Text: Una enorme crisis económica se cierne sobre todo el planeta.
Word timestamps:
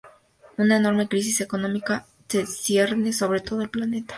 Una 0.57 0.77
enorme 0.77 1.07
crisis 1.07 1.41
económica 1.41 2.07
se 2.27 2.47
cierne 2.47 3.13
sobre 3.13 3.39
todo 3.39 3.61
el 3.61 3.69
planeta. 3.69 4.09